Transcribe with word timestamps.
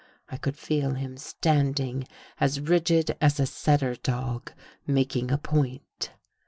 I 0.29 0.37
could 0.37 0.57
feel 0.57 0.95
him 0.95 1.15
standing 1.17 2.07
as 2.39 2.59
rigid 2.59 3.15
as 3.21 3.39
a 3.39 3.45
setter 3.45 3.93
dog 3.95 4.51
making 4.87 5.29
a 5.29 5.37
point. 5.37 6.09